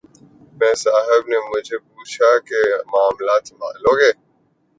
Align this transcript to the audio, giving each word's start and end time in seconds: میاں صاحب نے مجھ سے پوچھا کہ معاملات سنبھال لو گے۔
میاں 0.57 0.77
صاحب 0.83 1.23
نے 1.31 1.37
مجھ 1.49 1.67
سے 1.67 1.77
پوچھا 1.87 2.29
کہ 2.47 2.59
معاملات 2.91 3.41
سنبھال 3.47 3.75
لو 3.83 3.93
گے۔ 3.99 4.11